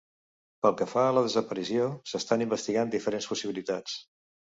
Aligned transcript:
Pel 0.65 0.73
que 0.79 0.87
fa 0.93 1.03
a 1.09 1.11
la 1.17 1.23
desaparició, 1.27 1.87
s'estan 2.15 2.47
investigant 2.49 2.97
diferents 2.99 3.33
possibilitats. 3.35 4.05